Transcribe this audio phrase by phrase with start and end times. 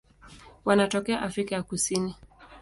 [0.65, 2.15] Wanatokea Afrika ya Kusini.